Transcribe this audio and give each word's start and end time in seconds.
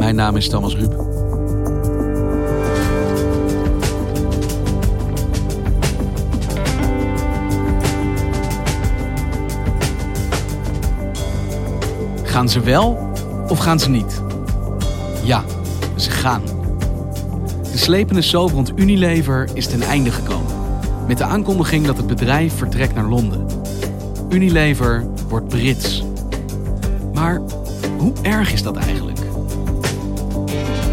Mijn 0.00 0.14
naam 0.14 0.36
is 0.36 0.48
Thomas 0.48 0.76
Ruip. 0.76 0.92
Gaan 12.22 12.48
ze 12.48 12.60
wel 12.60 13.10
of 13.48 13.58
gaan 13.58 13.78
ze 13.78 13.90
niet? 13.90 14.22
Ja, 15.24 15.44
ze 15.96 16.10
gaan. 16.10 16.42
De 17.62 17.78
slepende 17.78 18.22
soap 18.22 18.50
rond 18.50 18.72
Unilever 18.76 19.48
is 19.54 19.66
ten 19.66 19.82
einde 19.82 20.10
gekomen. 20.10 20.52
Met 21.06 21.18
de 21.18 21.24
aankondiging 21.24 21.86
dat 21.86 21.96
het 21.96 22.06
bedrijf 22.06 22.54
vertrekt 22.54 22.94
naar 22.94 23.08
Londen. 23.08 23.46
Unilever 24.28 25.06
wordt 25.28 25.48
Brits. 25.48 26.04
Maar 27.14 27.40
hoe 27.98 28.12
erg 28.22 28.52
is 28.52 28.62
dat 28.62 28.76
eigenlijk? 28.76 29.09
Thank 30.50 30.84
you. 30.84 30.89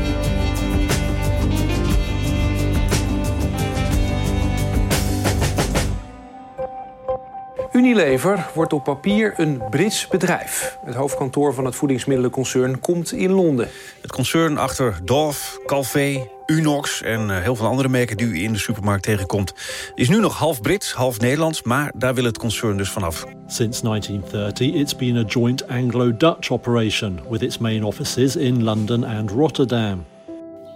Unilever 7.78 8.50
wordt 8.54 8.74
op 8.74 8.84
papier 8.84 9.34
een 9.36 9.62
Brits 9.70 10.08
bedrijf. 10.08 10.78
Het 10.86 10.96
hoofdkantoor 10.96 11.54
van 11.54 11.66
het 11.66 11.76
voedingsmiddelenconcern 11.76 12.80
komt 12.80 13.12
in 13.12 13.32
Londen. 13.32 13.70
Het 14.02 14.12
concern 14.12 14.58
achter 14.58 15.00
Dove, 15.04 15.62
Calvé, 15.66 16.28
Unox 16.46 17.02
en 17.02 17.30
eh, 17.30 17.42
heel 17.42 17.56
veel 17.56 17.66
andere 17.66 17.90
merken 17.90 18.18
die 18.18 18.28
u 18.28 18.44
in 18.44 18.54
de 18.54 18.60
supermarkt 18.60 19.04
tegenkomt... 19.04 19.54
is 19.96 20.10
nu 20.10 20.20
nog 20.20 20.38
half 20.38 20.62
Brits, 20.62 20.94
half 20.94 21.20
Nederlands, 21.20 21.64
maar 21.64 21.92
daar 21.96 22.14
wil 22.14 22.24
het 22.24 22.38
concern 22.38 22.78
dus 22.78 22.90
vanaf. 22.90 23.26
Since 23.48 23.84
1930, 23.84 24.74
it's 24.74 24.96
been 24.96 25.18
a 25.18 25.24
joint 25.24 25.68
Anglo-Dutch 25.68 26.52
operation... 26.52 27.20
with 27.30 27.42
its 27.42 27.58
main 27.58 27.84
offices 27.84 28.36
in 28.36 28.64
London 28.64 29.04
and 29.04 29.32
Rotterdam. 29.32 30.06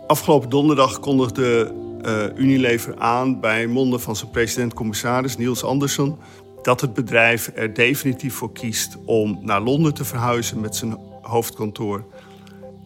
Afgelopen 0.08 0.50
donderdag 0.50 1.00
kondigde 1.00 1.74
uh, 2.06 2.24
Unilever 2.36 2.98
aan 2.98 3.40
bij 3.40 3.68
monden 3.68 4.02
van 4.02 4.16
zijn 4.16 4.30
president-commissaris 4.30 5.38
Niels 5.38 5.64
Andersson 5.64 6.18
dat 6.62 6.82
het 6.82 6.94
bedrijf 6.94 7.52
er 7.56 7.74
definitief 7.74 8.34
voor 8.34 8.52
kiest 8.52 8.98
om 9.06 9.40
naar 9.42 9.62
Londen 9.62 9.94
te 9.94 10.06
verhuizen 10.06 10.60
met 10.60 10.76
zijn 10.76 10.98
hoofdkantoor. 11.22 12.06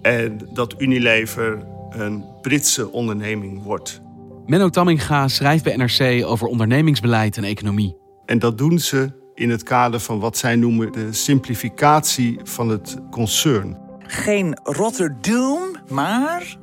En 0.01 0.49
dat 0.53 0.75
Unilever 0.77 1.65
een 1.89 2.25
Britse 2.41 2.91
onderneming 2.91 3.63
wordt. 3.63 4.01
Menno 4.45 4.69
Tamminga 4.69 5.27
schrijft 5.27 5.63
bij 5.63 5.75
NRC 5.75 6.25
over 6.25 6.47
ondernemingsbeleid 6.47 7.37
en 7.37 7.43
economie. 7.43 7.97
En 8.25 8.39
dat 8.39 8.57
doen 8.57 8.79
ze 8.79 9.11
in 9.33 9.49
het 9.49 9.63
kader 9.63 9.99
van 9.99 10.19
wat 10.19 10.37
zij 10.37 10.55
noemen 10.55 10.91
de 10.91 11.13
simplificatie 11.13 12.39
van 12.43 12.69
het 12.69 12.97
concern. 13.11 13.77
Geen 13.99 14.59
Rotterdam, 14.63 15.61
maar. 15.89 16.57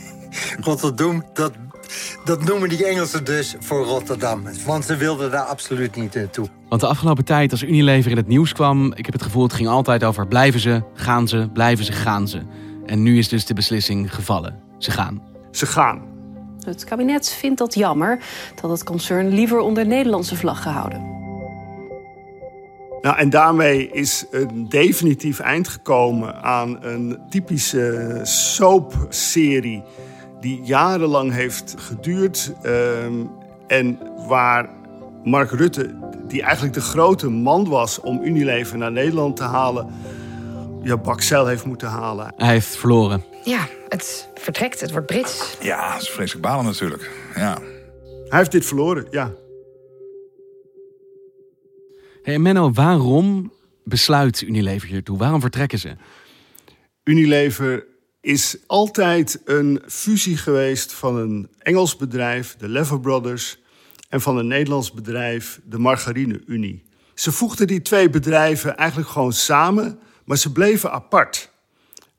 Rotterdam, 0.66 1.24
dat 1.32 1.52
dat 2.24 2.44
noemen 2.44 2.68
die 2.68 2.86
Engelsen 2.86 3.24
dus 3.24 3.54
voor 3.58 3.84
Rotterdam. 3.84 4.42
Want 4.66 4.84
ze 4.84 4.96
wilden 4.96 5.30
daar 5.30 5.44
absoluut 5.44 5.96
niet 5.96 6.14
naartoe. 6.14 6.48
Want 6.68 6.80
de 6.80 6.86
afgelopen 6.86 7.24
tijd 7.24 7.50
als 7.50 7.62
Unilever 7.62 8.10
in 8.10 8.16
het 8.16 8.26
nieuws 8.26 8.52
kwam... 8.52 8.92
ik 8.94 9.04
heb 9.04 9.14
het 9.14 9.22
gevoel 9.22 9.42
het 9.42 9.52
ging 9.52 9.68
altijd 9.68 10.04
over 10.04 10.26
blijven 10.26 10.60
ze, 10.60 10.82
gaan 10.94 11.28
ze, 11.28 11.48
blijven 11.52 11.84
ze, 11.84 11.92
gaan 11.92 12.28
ze. 12.28 12.42
En 12.86 13.02
nu 13.02 13.18
is 13.18 13.28
dus 13.28 13.46
de 13.46 13.54
beslissing 13.54 14.14
gevallen. 14.14 14.60
Ze 14.78 14.90
gaan. 14.90 15.22
Ze 15.50 15.66
gaan. 15.66 16.02
Het 16.64 16.84
kabinet 16.84 17.28
vindt 17.28 17.58
dat 17.58 17.74
jammer 17.74 18.18
dat 18.60 18.70
het 18.70 18.84
concern 18.84 19.28
liever 19.28 19.58
onder 19.58 19.86
Nederlandse 19.86 20.36
vlag 20.36 20.62
gehouden. 20.62 21.14
Nou, 23.00 23.18
en 23.18 23.30
daarmee 23.30 23.90
is 23.90 24.24
een 24.30 24.68
definitief 24.68 25.38
eind 25.38 25.68
gekomen 25.68 26.42
aan 26.42 26.84
een 26.84 27.18
typische 27.30 28.20
soapserie 28.22 29.82
die 30.40 30.62
jarenlang 30.62 31.32
heeft 31.32 31.74
geduurd. 31.78 32.52
Ehm, 32.62 33.24
en 33.66 33.98
waar 34.28 34.68
Mark 35.24 35.50
Rutte, 35.50 35.94
die 36.28 36.42
eigenlijk 36.42 36.74
de 36.74 36.80
grote 36.80 37.30
man 37.30 37.68
was 37.68 38.00
om 38.00 38.22
Unilever 38.24 38.78
naar 38.78 38.92
Nederland 38.92 39.36
te 39.36 39.42
halen, 39.42 39.94
ja, 40.82 40.96
Baxel 40.96 41.46
heeft 41.46 41.64
moeten 41.64 41.88
halen. 41.88 42.32
Hij 42.36 42.52
heeft 42.52 42.76
verloren. 42.76 43.24
Ja, 43.44 43.68
het 43.88 44.28
vertrekt, 44.34 44.80
het 44.80 44.90
wordt 44.90 45.06
Brits. 45.06 45.56
Ja, 45.60 45.92
dat 45.92 46.02
is 46.02 46.08
vreselijk 46.08 46.46
balen 46.46 46.64
natuurlijk. 46.64 47.10
Ja. 47.34 47.58
Hij 48.28 48.38
heeft 48.38 48.52
dit 48.52 48.66
verloren, 48.66 49.06
ja. 49.10 49.34
Hey 52.22 52.38
Menno, 52.38 52.72
waarom 52.72 53.52
besluit 53.84 54.40
Unilever 54.40 54.88
hiertoe? 54.88 55.18
Waarom 55.18 55.40
vertrekken 55.40 55.78
ze? 55.78 55.96
Unilever 57.04 57.86
is 58.26 58.56
altijd 58.66 59.40
een 59.44 59.82
fusie 59.86 60.36
geweest 60.36 60.92
van 60.92 61.16
een 61.16 61.48
Engels 61.58 61.96
bedrijf, 61.96 62.56
de 62.56 62.68
Lever 62.68 63.00
Brothers, 63.00 63.58
en 64.08 64.20
van 64.20 64.36
een 64.36 64.46
Nederlands 64.46 64.92
bedrijf, 64.92 65.60
de 65.64 65.78
Margarine 65.78 66.42
Unie. 66.46 66.82
Ze 67.14 67.32
voegden 67.32 67.66
die 67.66 67.82
twee 67.82 68.10
bedrijven 68.10 68.76
eigenlijk 68.76 69.08
gewoon 69.08 69.32
samen, 69.32 69.98
maar 70.24 70.36
ze 70.36 70.52
bleven 70.52 70.92
apart. 70.92 71.50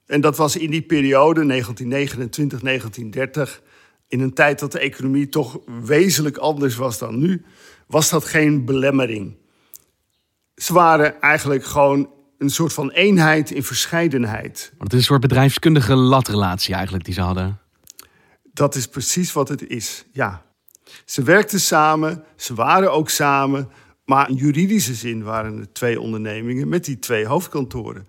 En 0.06 0.22
dat 0.22 0.38
was 0.38 0.56
in 0.56 0.72
die 0.72 0.82
periode, 0.82 1.46
1929, 1.46 2.62
1930, 2.62 3.62
in 4.08 4.20
een 4.20 4.34
tijd 4.34 4.60
dat 4.60 4.72
de 4.72 4.80
economie 4.80 5.30
toch 5.30 5.60
wezenlijk 5.84 6.38
anders 6.38 6.76
was 6.76 6.98
dan 6.98 7.20
nu, 7.20 7.46
was 7.88 8.10
dat 8.10 8.26
geen 8.26 8.66
belemmering. 8.66 9.36
Ze 10.56 10.74
waren 10.74 11.22
eigenlijk 11.22 11.66
gewoon 11.66 12.10
een 12.38 12.50
soort 12.50 12.74
van 12.74 12.90
eenheid 12.92 13.52
in 13.52 13.64
verscheidenheid. 13.64 14.74
het 14.78 14.94
is 14.94 15.00
een 15.00 15.06
soort 15.06 15.22
bedrijfskundige 15.22 15.96
latrelatie 15.96 16.74
eigenlijk 16.74 17.06
die 17.06 17.14
ze 17.14 17.22
hadden. 17.22 17.60
Dat 18.54 18.76
is 18.76 18.88
precies 18.88 19.34
wat 19.34 19.50
het 19.50 19.68
is, 19.68 20.06
ja. 20.12 20.46
Ze 21.06 21.24
werkten 21.24 21.60
samen, 21.60 22.24
ze 22.36 22.54
waren 22.54 22.92
ook 22.92 23.10
samen, 23.10 23.70
maar 24.06 24.30
in 24.30 24.36
juridische 24.36 24.94
zin 24.94 25.24
waren 25.24 25.58
het 25.58 25.74
twee 25.74 26.02
ondernemingen 26.02 26.70
met 26.70 26.86
die 26.86 27.00
twee 27.00 27.26
hoofdkantoren. 27.26 28.08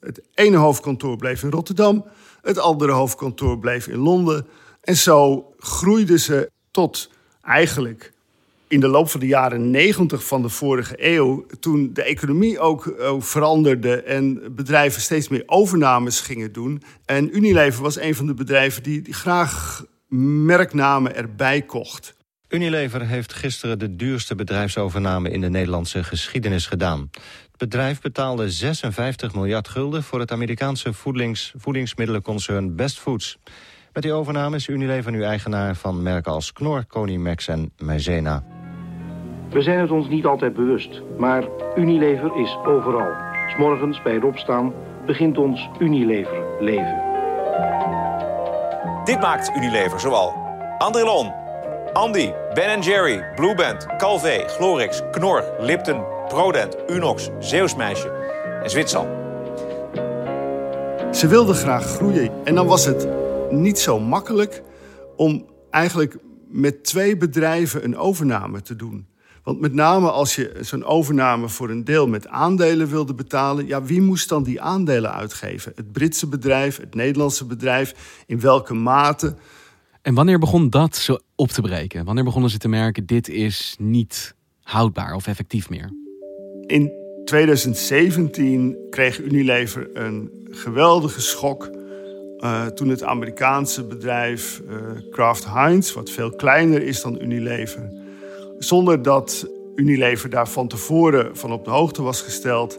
Het 0.00 0.22
ene 0.34 0.56
hoofdkantoor 0.56 1.16
bleef 1.16 1.42
in 1.42 1.50
Rotterdam, 1.50 2.04
het 2.42 2.58
andere 2.58 2.92
hoofdkantoor 2.92 3.58
bleef 3.58 3.86
in 3.86 3.98
Londen. 3.98 4.46
En 4.80 4.96
zo 4.96 5.48
groeiden 5.58 6.20
ze 6.20 6.50
tot 6.70 7.10
eigenlijk 7.42 8.12
in 8.74 8.80
de 8.80 8.88
loop 8.88 9.08
van 9.08 9.20
de 9.20 9.26
jaren 9.26 9.70
90 9.70 10.26
van 10.26 10.42
de 10.42 10.48
vorige 10.48 10.94
eeuw, 10.96 11.46
toen 11.60 11.90
de 11.92 12.02
economie 12.02 12.58
ook, 12.58 12.94
ook, 13.00 13.22
veranderde 13.22 14.02
en 14.02 14.54
bedrijven 14.54 15.02
steeds 15.02 15.28
meer 15.28 15.42
overnames 15.46 16.20
gingen 16.20 16.52
doen. 16.52 16.82
En 17.04 17.36
Unilever 17.36 17.82
was 17.82 18.00
een 18.00 18.14
van 18.14 18.26
de 18.26 18.34
bedrijven 18.34 18.82
die, 18.82 19.12
graag 19.12 19.84
merknamen 20.46 21.16
erbij 21.16 21.62
kocht. 21.62 22.14
Unilever 22.48 23.06
heeft 23.06 23.32
gisteren 23.32 23.78
de 23.78 23.96
duurste 23.96 24.34
bedrijfsovername 24.34 25.30
in 25.30 25.40
de 25.40 25.50
Nederlandse 25.50 26.04
geschiedenis 26.04 26.66
gedaan. 26.66 27.10
Het 27.50 27.58
bedrijf 27.58 28.00
betaalde 28.00 28.50
56 28.50 29.34
miljard 29.34 29.68
gulden 29.68 30.02
voor 30.02 30.20
het 30.20 30.32
Amerikaanse 30.32 30.92
voedings, 30.92 31.52
voedingsmiddelenconcern 31.56 32.76
Best 32.76 32.98
Foods. 32.98 33.38
Met 33.92 34.02
die 34.02 34.12
overname 34.12 34.56
is 34.56 34.68
Unilever 34.68 35.12
nu 35.12 35.22
eigenaar 35.22 35.76
van 35.76 36.02
merken 36.02 36.32
als 36.32 36.52
Knorr, 36.52 36.84
Konimax 36.84 37.48
en 37.48 37.72
Maizena. 37.78 38.53
We 39.54 39.62
zijn 39.62 39.78
het 39.78 39.90
ons 39.90 40.08
niet 40.08 40.24
altijd 40.24 40.54
bewust, 40.54 41.02
maar 41.18 41.44
Unilever 41.76 42.36
is 42.36 42.56
overal. 42.66 43.12
S'morgens 43.48 44.02
bij 44.02 44.14
het 44.14 44.24
opstaan 44.24 44.72
begint 45.06 45.38
ons 45.38 45.68
Unilever 45.78 46.42
leven. 46.60 47.02
Dit 49.04 49.20
maakt 49.20 49.52
Unilever 49.56 50.00
zoal 50.00 50.32
Andrelon, 50.78 51.32
Andy, 51.92 52.32
Ben 52.54 52.80
Jerry, 52.80 53.24
Blueband, 53.34 53.86
Calvé, 53.96 54.44
Glorix, 54.46 55.02
Knor, 55.10 55.44
Lipton, 55.60 56.02
Prodent, 56.28 56.76
Unox, 56.90 57.30
Zeeuwsmeisje 57.38 58.10
en 58.62 58.70
Zwitsal. 58.70 59.06
Ze 61.12 61.26
wilden 61.28 61.54
graag 61.54 61.84
groeien. 61.84 62.30
En 62.44 62.54
dan 62.54 62.66
was 62.66 62.84
het 62.84 63.08
niet 63.50 63.78
zo 63.78 64.00
makkelijk 64.00 64.62
om 65.16 65.46
eigenlijk 65.70 66.16
met 66.48 66.84
twee 66.84 67.16
bedrijven 67.16 67.84
een 67.84 67.96
overname 67.96 68.62
te 68.62 68.76
doen. 68.76 69.12
Want 69.44 69.60
met 69.60 69.72
name 69.72 70.10
als 70.10 70.34
je 70.34 70.56
zo'n 70.60 70.84
overname 70.84 71.48
voor 71.48 71.70
een 71.70 71.84
deel 71.84 72.06
met 72.06 72.26
aandelen 72.28 72.88
wilde 72.88 73.14
betalen, 73.14 73.66
ja, 73.66 73.82
wie 73.82 74.00
moest 74.00 74.28
dan 74.28 74.42
die 74.42 74.60
aandelen 74.60 75.12
uitgeven? 75.12 75.72
Het 75.74 75.92
Britse 75.92 76.26
bedrijf, 76.26 76.76
het 76.76 76.94
Nederlandse 76.94 77.44
bedrijf, 77.44 78.22
in 78.26 78.40
welke 78.40 78.74
mate? 78.74 79.34
En 80.02 80.14
wanneer 80.14 80.38
begon 80.38 80.70
dat 80.70 80.96
zo 80.96 81.18
op 81.34 81.48
te 81.48 81.60
breken? 81.60 82.04
Wanneer 82.04 82.24
begonnen 82.24 82.50
ze 82.50 82.58
te 82.58 82.68
merken, 82.68 83.06
dit 83.06 83.28
is 83.28 83.76
niet 83.78 84.34
houdbaar 84.62 85.14
of 85.14 85.26
effectief 85.26 85.70
meer? 85.70 85.90
In 86.66 86.92
2017 87.24 88.76
kreeg 88.90 89.20
Unilever 89.20 89.96
een 89.96 90.30
geweldige 90.50 91.20
schok 91.20 91.70
uh, 92.38 92.66
toen 92.66 92.88
het 92.88 93.02
Amerikaanse 93.02 93.84
bedrijf 93.84 94.62
uh, 94.68 94.76
Kraft 95.10 95.44
Heinz, 95.44 95.92
wat 95.92 96.10
veel 96.10 96.30
kleiner 96.30 96.82
is 96.82 97.02
dan 97.02 97.22
Unilever, 97.22 98.03
zonder 98.58 99.02
dat 99.02 99.46
Unilever 99.74 100.30
daar 100.30 100.48
van 100.48 100.68
tevoren 100.68 101.36
van 101.36 101.52
op 101.52 101.64
de 101.64 101.70
hoogte 101.70 102.02
was 102.02 102.20
gesteld, 102.20 102.78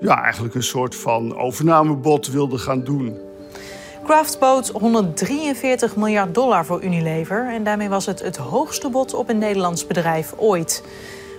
ja, 0.00 0.22
eigenlijk 0.22 0.54
een 0.54 0.62
soort 0.62 0.94
van 0.94 1.36
overnamebod 1.36 2.28
wilde 2.28 2.58
gaan 2.58 2.84
doen. 2.84 3.16
Kraft 4.04 4.38
bood 4.38 4.68
143 4.68 5.96
miljard 5.96 6.34
dollar 6.34 6.64
voor 6.64 6.82
Unilever 6.82 7.48
en 7.52 7.64
daarmee 7.64 7.88
was 7.88 8.06
het 8.06 8.22
het 8.22 8.36
hoogste 8.36 8.90
bod 8.90 9.14
op 9.14 9.28
een 9.28 9.38
Nederlands 9.38 9.86
bedrijf 9.86 10.34
ooit. 10.36 10.84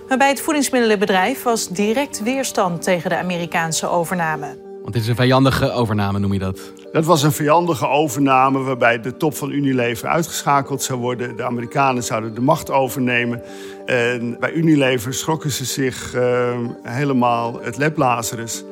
Maar 0.08 0.18
bij 0.18 0.28
het 0.28 0.40
voedingsmiddelenbedrijf 0.40 1.42
was 1.42 1.68
direct 1.68 2.22
weerstand 2.22 2.82
tegen 2.82 3.10
de 3.10 3.16
Amerikaanse 3.16 3.88
overname. 3.88 4.58
Want 4.82 4.92
dit 4.92 5.02
is 5.02 5.08
een 5.08 5.16
vijandige 5.16 5.72
overname, 5.72 6.18
noem 6.18 6.32
je 6.32 6.38
dat? 6.38 6.72
Dat 6.92 7.04
was 7.04 7.22
een 7.22 7.32
vijandige 7.32 7.88
overname 7.88 8.58
waarbij 8.58 9.00
de 9.00 9.16
top 9.16 9.36
van 9.36 9.50
Unilever 9.50 10.08
uitgeschakeld 10.08 10.82
zou 10.82 10.98
worden. 10.98 11.36
De 11.36 11.44
Amerikanen 11.44 12.02
zouden 12.02 12.34
de 12.34 12.40
macht 12.40 12.70
overnemen. 12.70 13.42
En 13.86 14.36
bij 14.40 14.52
Unilever 14.52 15.14
schrokken 15.14 15.50
ze 15.50 15.64
zich 15.64 16.14
uh, 16.14 16.58
helemaal 16.82 17.60
het 17.62 17.76
leplazerus. 17.76 18.64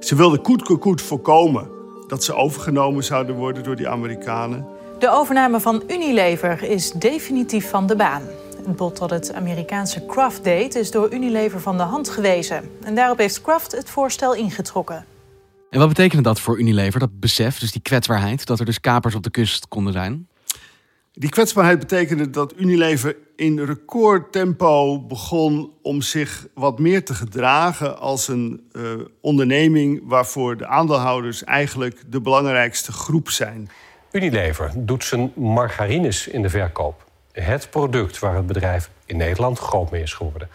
Ze 0.00 0.14
wilden 0.14 0.42
koet 0.42 0.78
koet 0.78 1.02
voorkomen 1.02 1.68
dat 2.06 2.24
ze 2.24 2.34
overgenomen 2.34 3.04
zouden 3.04 3.36
worden 3.36 3.62
door 3.62 3.76
die 3.76 3.88
Amerikanen. 3.88 4.66
De 4.98 5.10
overname 5.10 5.60
van 5.60 5.82
Unilever 5.86 6.62
is 6.62 6.90
definitief 6.90 7.70
van 7.70 7.86
de 7.86 7.96
baan. 7.96 8.22
Het 8.66 8.76
bod 8.76 8.98
dat 8.98 9.10
het 9.10 9.34
Amerikaanse 9.34 10.06
Kraft 10.06 10.44
deed 10.44 10.74
is 10.74 10.90
door 10.90 11.12
Unilever 11.12 11.60
van 11.60 11.76
de 11.76 11.82
hand 11.82 12.08
gewezen. 12.08 12.70
En 12.82 12.94
daarop 12.94 13.18
heeft 13.18 13.42
Kraft 13.42 13.72
het 13.72 13.90
voorstel 13.90 14.34
ingetrokken. 14.34 15.04
En 15.70 15.78
wat 15.78 15.88
betekende 15.88 16.22
dat 16.22 16.40
voor 16.40 16.58
Unilever, 16.58 17.00
dat 17.00 17.20
besef, 17.20 17.58
dus 17.58 17.72
die 17.72 17.82
kwetsbaarheid, 17.82 18.46
dat 18.46 18.58
er 18.58 18.64
dus 18.64 18.80
kapers 18.80 19.14
op 19.14 19.22
de 19.22 19.30
kust 19.30 19.68
konden 19.68 19.92
zijn? 19.92 20.28
Die 21.12 21.30
kwetsbaarheid 21.30 21.78
betekende 21.78 22.30
dat 22.30 22.54
Unilever 22.56 23.16
in 23.36 23.64
recordtempo 23.64 25.00
begon 25.00 25.72
om 25.82 26.02
zich 26.02 26.46
wat 26.54 26.78
meer 26.78 27.04
te 27.04 27.14
gedragen 27.14 27.98
als 27.98 28.28
een 28.28 28.68
uh, 28.72 28.90
onderneming 29.20 30.00
waarvoor 30.04 30.56
de 30.56 30.66
aandeelhouders 30.66 31.44
eigenlijk 31.44 32.02
de 32.06 32.20
belangrijkste 32.20 32.92
groep 32.92 33.30
zijn. 33.30 33.70
Unilever 34.12 34.72
doet 34.76 35.04
zijn 35.04 35.32
margarines 35.34 36.28
in 36.28 36.42
de 36.42 36.50
verkoop. 36.50 37.04
Het 37.32 37.70
product 37.70 38.18
waar 38.18 38.36
het 38.36 38.46
bedrijf 38.46 38.90
in 39.06 39.16
Nederland 39.16 39.58
groot 39.58 39.90
mee 39.90 40.02
is 40.02 40.12
geworden. 40.12 40.48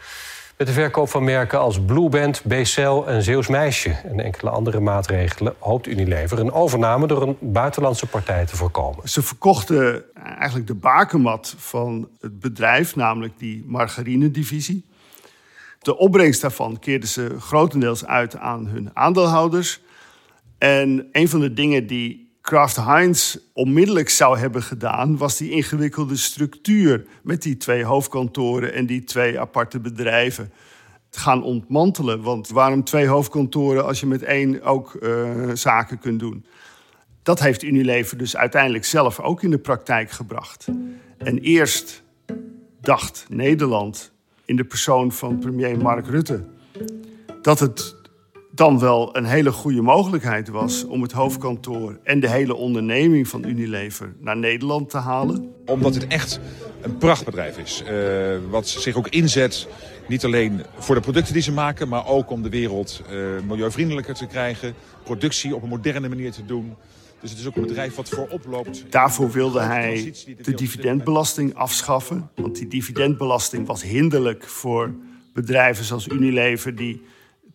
Met 0.57 0.67
de 0.67 0.73
verkoop 0.73 1.09
van 1.09 1.23
merken 1.23 1.59
als 1.59 1.81
Blueband, 1.85 2.43
Becel 2.43 3.07
en 3.07 3.23
Zeeuws 3.23 3.47
Meisje... 3.47 3.89
en 3.89 4.19
enkele 4.19 4.49
andere 4.49 4.79
maatregelen 4.79 5.55
hoopt 5.59 5.87
Unilever... 5.87 6.39
een 6.39 6.51
overname 6.51 7.07
door 7.07 7.21
een 7.21 7.37
buitenlandse 7.39 8.05
partij 8.05 8.45
te 8.45 8.55
voorkomen. 8.55 9.09
Ze 9.09 9.21
verkochten 9.21 10.03
eigenlijk 10.13 10.67
de 10.67 10.75
bakermat 10.75 11.55
van 11.57 12.09
het 12.19 12.39
bedrijf... 12.39 12.95
namelijk 12.95 13.39
die 13.39 13.63
margarinedivisie. 13.67 14.85
De 15.79 15.97
opbrengst 15.97 16.41
daarvan 16.41 16.79
keerden 16.79 17.09
ze 17.09 17.35
grotendeels 17.39 18.05
uit 18.05 18.37
aan 18.37 18.67
hun 18.67 18.89
aandeelhouders. 18.93 19.81
En 20.57 21.09
een 21.11 21.29
van 21.29 21.39
de 21.39 21.53
dingen 21.53 21.87
die 21.87 22.22
Kraft 22.43 22.75
Heinz 22.75 23.37
onmiddellijk 23.53 24.09
zou 24.09 24.37
hebben 24.37 24.63
gedaan, 24.63 25.17
was 25.17 25.37
die 25.37 25.51
ingewikkelde 25.51 26.15
structuur 26.15 27.05
met 27.21 27.41
die 27.41 27.57
twee 27.57 27.83
hoofdkantoren 27.83 28.73
en 28.73 28.85
die 28.85 29.03
twee 29.03 29.39
aparte 29.39 29.79
bedrijven 29.79 30.51
te 31.09 31.19
gaan 31.19 31.43
ontmantelen. 31.43 32.21
Want 32.21 32.49
waarom 32.49 32.83
twee 32.83 33.07
hoofdkantoren 33.07 33.85
als 33.85 33.99
je 33.99 34.05
met 34.05 34.23
één 34.23 34.61
ook 34.61 34.97
uh, 34.99 35.49
zaken 35.53 35.99
kunt 35.99 36.19
doen? 36.19 36.45
Dat 37.21 37.39
heeft 37.39 37.63
Unilever 37.63 38.17
dus 38.17 38.37
uiteindelijk 38.37 38.85
zelf 38.85 39.19
ook 39.19 39.43
in 39.43 39.51
de 39.51 39.59
praktijk 39.59 40.11
gebracht. 40.11 40.67
En 41.17 41.37
eerst 41.37 42.03
dacht 42.81 43.25
Nederland 43.29 44.11
in 44.45 44.55
de 44.55 44.65
persoon 44.65 45.11
van 45.11 45.39
premier 45.39 45.77
Mark 45.77 46.07
Rutte 46.07 46.43
dat 47.41 47.59
het 47.59 47.95
dan 48.55 48.79
wel 48.79 49.17
een 49.17 49.25
hele 49.25 49.51
goede 49.51 49.81
mogelijkheid 49.81 50.49
was 50.49 50.85
om 50.85 51.01
het 51.01 51.11
hoofdkantoor 51.11 51.99
en 52.03 52.19
de 52.19 52.29
hele 52.29 52.55
onderneming 52.55 53.27
van 53.27 53.45
Unilever 53.47 54.13
naar 54.19 54.37
Nederland 54.37 54.89
te 54.89 54.97
halen. 54.97 55.51
Omdat 55.65 55.93
het 55.93 56.07
echt 56.07 56.39
een 56.81 56.97
prachtbedrijf 56.97 57.57
is. 57.57 57.83
Uh, 57.91 58.37
wat 58.49 58.67
zich 58.67 58.95
ook 58.95 59.07
inzet, 59.07 59.67
niet 60.07 60.25
alleen 60.25 60.61
voor 60.77 60.95
de 60.95 61.01
producten 61.01 61.33
die 61.33 61.41
ze 61.41 61.51
maken, 61.51 61.87
maar 61.87 62.07
ook 62.07 62.29
om 62.29 62.41
de 62.41 62.49
wereld 62.49 63.01
uh, 63.11 63.17
milieuvriendelijker 63.47 64.13
te 64.13 64.27
krijgen. 64.27 64.73
Productie 65.03 65.55
op 65.55 65.63
een 65.63 65.69
moderne 65.69 66.09
manier 66.09 66.31
te 66.31 66.45
doen. 66.45 66.75
Dus 67.21 67.29
het 67.29 67.39
is 67.39 67.47
ook 67.47 67.55
een 67.55 67.67
bedrijf 67.67 67.95
wat 67.95 68.09
voorop 68.09 68.45
loopt. 68.45 68.85
Daarvoor 68.89 69.31
wilde 69.31 69.61
hij 69.61 70.13
de 70.41 70.53
dividendbelasting 70.53 71.55
afschaffen. 71.55 72.29
Want 72.35 72.55
die 72.55 72.67
dividendbelasting 72.67 73.67
was 73.67 73.83
hinderlijk 73.83 74.43
voor 74.43 74.93
bedrijven 75.33 75.85
zoals 75.85 76.07
Unilever... 76.07 76.75
die 76.75 77.01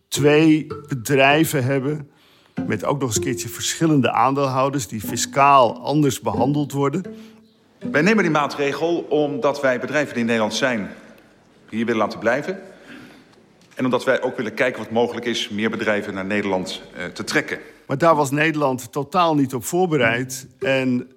twee 0.09 0.67
bedrijven 0.87 1.63
hebben 1.63 2.09
met 2.67 2.85
ook 2.85 2.99
nog 2.99 3.07
eens 3.07 3.17
een 3.17 3.23
keertje 3.23 3.49
verschillende 3.49 4.11
aandeelhouders 4.11 4.87
die 4.87 5.01
fiscaal 5.01 5.79
anders 5.79 6.21
behandeld 6.21 6.71
worden. 6.71 7.03
Wij 7.91 8.01
nemen 8.01 8.23
die 8.23 8.31
maatregel 8.31 8.97
omdat 9.09 9.61
wij 9.61 9.79
bedrijven 9.79 10.13
die 10.13 10.21
in 10.21 10.25
Nederland 10.25 10.53
zijn 10.53 10.89
hier 11.69 11.85
willen 11.85 12.01
laten 12.01 12.19
blijven. 12.19 12.59
En 13.75 13.85
omdat 13.85 14.03
wij 14.03 14.21
ook 14.21 14.37
willen 14.37 14.53
kijken 14.53 14.81
wat 14.81 14.91
mogelijk 14.91 15.25
is 15.25 15.49
meer 15.49 15.69
bedrijven 15.69 16.13
naar 16.13 16.25
Nederland 16.25 16.81
uh, 16.97 17.05
te 17.05 17.23
trekken. 17.23 17.59
Maar 17.87 17.97
daar 17.97 18.15
was 18.15 18.31
Nederland 18.31 18.91
totaal 18.91 19.35
niet 19.35 19.53
op 19.53 19.65
voorbereid. 19.65 20.47
En 20.59 21.07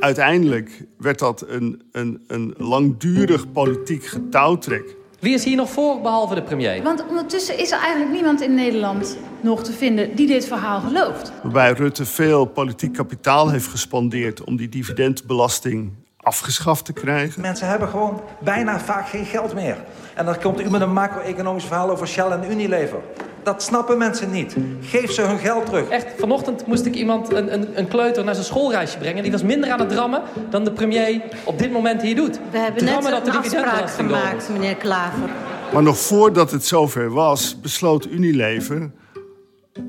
uiteindelijk 0.00 0.84
werd 0.98 1.18
dat 1.18 1.44
een, 1.48 1.82
een, 1.92 2.24
een 2.26 2.54
langdurig 2.56 3.52
politiek 3.52 4.04
getouwtrek. 4.04 4.96
Wie 5.20 5.34
is 5.34 5.44
hier 5.44 5.56
nog 5.56 5.70
voor, 5.70 6.00
behalve 6.00 6.34
de 6.34 6.42
premier? 6.42 6.82
Want 6.82 7.06
ondertussen 7.08 7.58
is 7.58 7.70
er 7.70 7.78
eigenlijk 7.78 8.12
niemand 8.12 8.40
in 8.40 8.54
Nederland 8.54 9.16
nog 9.40 9.62
te 9.62 9.72
vinden 9.72 10.16
die 10.16 10.26
dit 10.26 10.46
verhaal 10.46 10.80
gelooft. 10.80 11.32
Waarbij 11.42 11.72
Rutte 11.72 12.04
veel 12.04 12.44
politiek 12.44 12.92
kapitaal 12.92 13.50
heeft 13.50 13.66
gespandeerd 13.66 14.44
om 14.44 14.56
die 14.56 14.68
dividendbelasting 14.68 15.92
afgeschaft 16.16 16.84
te 16.84 16.92
krijgen. 16.92 17.40
Mensen 17.40 17.68
hebben 17.68 17.88
gewoon 17.88 18.20
bijna 18.38 18.80
vaak 18.80 19.08
geen 19.08 19.24
geld 19.24 19.54
meer. 19.54 19.76
En 20.14 20.24
dan 20.24 20.40
komt 20.40 20.60
u 20.60 20.70
met 20.70 20.80
een 20.80 20.92
macro-economisch 20.92 21.64
verhaal 21.64 21.90
over 21.90 22.08
Shell 22.08 22.30
en 22.30 22.50
Unilever. 22.50 22.98
Dat 23.42 23.62
snappen 23.62 23.98
mensen 23.98 24.30
niet. 24.30 24.56
Geef 24.80 25.12
ze 25.12 25.22
hun 25.22 25.38
geld 25.38 25.66
terug. 25.66 25.88
Echt, 25.88 26.06
vanochtend 26.18 26.66
moest 26.66 26.84
ik 26.84 26.94
iemand, 26.94 27.32
een, 27.32 27.52
een, 27.52 27.78
een 27.78 27.88
kleuter, 27.88 28.24
naar 28.24 28.34
zijn 28.34 28.46
schoolreisje 28.46 28.98
brengen. 28.98 29.22
Die 29.22 29.32
was 29.32 29.42
minder 29.42 29.70
aan 29.70 29.80
het 29.80 29.88
drammen 29.88 30.22
dan 30.50 30.64
de 30.64 30.72
premier 30.72 31.22
op 31.44 31.58
dit 31.58 31.72
moment 31.72 32.02
hier 32.02 32.16
doet. 32.16 32.40
We 32.50 32.58
hebben 32.58 32.86
drammen 32.86 33.10
net 33.10 33.26
een 33.26 33.36
afspraak 33.36 33.90
gemaakt, 33.90 34.48
meneer 34.48 34.76
Klaver. 34.76 35.28
Maar 35.72 35.82
nog 35.82 35.98
voordat 35.98 36.50
het 36.50 36.66
zover 36.66 37.10
was, 37.10 37.60
besloot 37.60 38.06
Unilever 38.06 38.90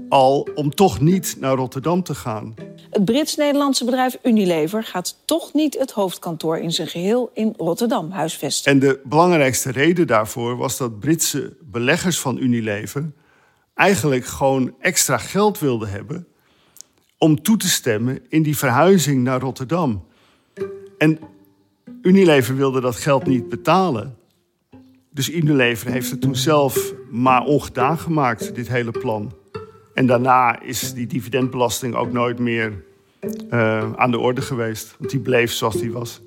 al 0.09 0.47
om 0.55 0.75
toch 0.75 0.99
niet 0.99 1.35
naar 1.39 1.55
Rotterdam 1.55 2.03
te 2.03 2.15
gaan. 2.15 2.53
Het 2.89 3.05
Brits-Nederlandse 3.05 3.85
bedrijf 3.85 4.17
Unilever 4.23 4.83
gaat 4.83 5.17
toch 5.25 5.53
niet 5.53 5.77
het 5.79 5.91
hoofdkantoor 5.91 6.57
in 6.57 6.71
zijn 6.71 6.87
geheel 6.87 7.31
in 7.33 7.53
Rotterdam 7.57 8.11
huisvesten. 8.11 8.71
En 8.71 8.79
de 8.79 8.99
belangrijkste 9.03 9.71
reden 9.71 10.07
daarvoor 10.07 10.57
was 10.57 10.77
dat 10.77 10.99
Britse 10.99 11.53
beleggers 11.61 12.19
van 12.19 12.37
Unilever 12.37 13.11
eigenlijk 13.81 14.25
gewoon 14.25 14.73
extra 14.79 15.17
geld 15.17 15.59
wilden 15.59 15.89
hebben 15.89 16.27
om 17.17 17.41
toe 17.41 17.57
te 17.57 17.69
stemmen 17.69 18.19
in 18.29 18.43
die 18.43 18.57
verhuizing 18.57 19.23
naar 19.23 19.39
Rotterdam. 19.39 20.05
En 20.97 21.19
Unilever 22.01 22.55
wilde 22.55 22.81
dat 22.81 22.95
geld 22.95 23.25
niet 23.25 23.49
betalen. 23.49 24.15
Dus 25.09 25.29
Unilever 25.29 25.91
heeft 25.91 26.11
het 26.11 26.21
toen 26.21 26.35
zelf 26.35 26.93
maar 27.11 27.43
ongedaan 27.43 27.97
gemaakt, 27.97 28.55
dit 28.55 28.67
hele 28.67 28.91
plan. 28.91 29.33
En 29.93 30.05
daarna 30.05 30.61
is 30.61 30.93
die 30.93 31.07
dividendbelasting 31.07 31.95
ook 31.95 32.11
nooit 32.11 32.39
meer 32.39 32.83
uh, 33.49 33.93
aan 33.93 34.11
de 34.11 34.19
orde 34.19 34.41
geweest. 34.41 34.95
Want 34.97 35.11
die 35.11 35.19
bleef 35.19 35.51
zoals 35.51 35.75
die 35.75 35.91
was. 35.91 36.21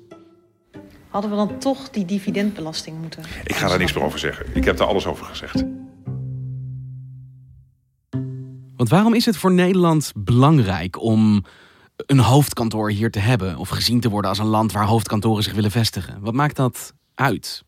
Hadden 1.09 1.31
we 1.31 1.35
dan 1.37 1.59
toch 1.59 1.89
die 1.89 2.05
dividendbelasting 2.05 3.01
moeten? 3.01 3.23
Ik 3.43 3.55
ga 3.55 3.67
daar 3.67 3.77
niks 3.77 3.93
meer 3.93 4.03
over 4.03 4.19
zeggen. 4.19 4.45
Ik 4.53 4.63
heb 4.63 4.77
daar 4.77 4.87
alles 4.87 5.05
over 5.07 5.25
gezegd. 5.25 5.63
Want 8.75 8.89
waarom 8.89 9.13
is 9.13 9.25
het 9.25 9.37
voor 9.37 9.51
Nederland 9.51 10.11
belangrijk 10.15 11.01
om 11.01 11.45
een 11.95 12.19
hoofdkantoor 12.19 12.91
hier 12.91 13.11
te 13.11 13.19
hebben? 13.19 13.57
Of 13.57 13.69
gezien 13.69 13.99
te 13.99 14.09
worden 14.09 14.29
als 14.29 14.39
een 14.39 14.45
land 14.45 14.71
waar 14.71 14.85
hoofdkantoren 14.85 15.43
zich 15.43 15.53
willen 15.53 15.71
vestigen? 15.71 16.17
Wat 16.21 16.33
maakt 16.33 16.55
dat 16.55 16.93
uit? 17.15 17.63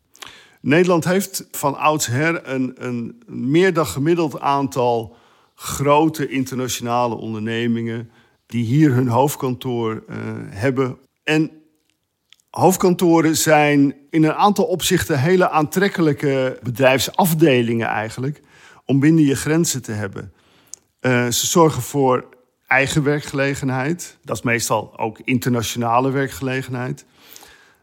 Nederland 0.60 1.04
heeft 1.04 1.46
van 1.50 1.78
oudsher 1.78 2.48
een, 2.48 2.72
een 2.76 3.22
meer 3.26 3.72
dan 3.72 3.86
gemiddeld 3.86 4.40
aantal 4.40 5.16
grote 5.54 6.28
internationale 6.28 7.14
ondernemingen 7.14 8.10
die 8.46 8.64
hier 8.64 8.92
hun 8.92 9.08
hoofdkantoor 9.08 10.04
uh, 10.08 10.16
hebben. 10.48 10.98
En 11.24 11.50
hoofdkantoren 12.50 13.36
zijn 13.36 13.94
in 14.10 14.24
een 14.24 14.34
aantal 14.34 14.64
opzichten 14.64 15.20
hele 15.20 15.50
aantrekkelijke 15.50 16.58
bedrijfsafdelingen 16.62 17.86
eigenlijk 17.86 18.40
om 18.84 19.00
binnen 19.00 19.24
je 19.24 19.36
grenzen 19.36 19.82
te 19.82 19.92
hebben. 19.92 20.32
Uh, 21.00 21.26
ze 21.26 21.46
zorgen 21.46 21.82
voor 21.82 22.24
eigen 22.66 23.02
werkgelegenheid. 23.02 24.18
Dat 24.24 24.36
is 24.36 24.42
meestal 24.42 24.98
ook 24.98 25.20
internationale 25.24 26.10
werkgelegenheid. 26.10 27.04